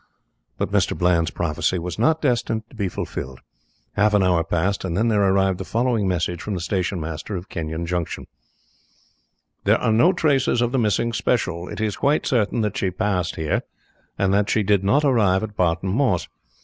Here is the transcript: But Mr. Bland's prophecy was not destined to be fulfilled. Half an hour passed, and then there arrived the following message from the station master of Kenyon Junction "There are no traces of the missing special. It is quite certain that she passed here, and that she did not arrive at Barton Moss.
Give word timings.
But 0.57 0.71
Mr. 0.71 0.97
Bland's 0.97 1.29
prophecy 1.29 1.77
was 1.77 1.99
not 1.99 2.23
destined 2.23 2.67
to 2.71 2.75
be 2.75 2.89
fulfilled. 2.89 3.39
Half 3.93 4.15
an 4.15 4.23
hour 4.23 4.43
passed, 4.43 4.83
and 4.83 4.97
then 4.97 5.09
there 5.09 5.21
arrived 5.21 5.59
the 5.59 5.63
following 5.63 6.07
message 6.07 6.41
from 6.41 6.55
the 6.55 6.59
station 6.59 6.99
master 6.99 7.35
of 7.35 7.49
Kenyon 7.49 7.85
Junction 7.85 8.25
"There 9.63 9.77
are 9.77 9.91
no 9.93 10.11
traces 10.11 10.59
of 10.59 10.71
the 10.71 10.79
missing 10.79 11.13
special. 11.13 11.69
It 11.69 11.79
is 11.79 11.97
quite 11.97 12.25
certain 12.25 12.61
that 12.61 12.77
she 12.77 12.89
passed 12.89 13.35
here, 13.35 13.61
and 14.17 14.33
that 14.33 14.49
she 14.49 14.63
did 14.63 14.83
not 14.83 15.05
arrive 15.05 15.43
at 15.43 15.55
Barton 15.55 15.89
Moss. 15.91 16.27